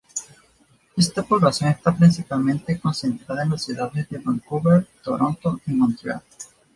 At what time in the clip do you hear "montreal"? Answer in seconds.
5.73-6.23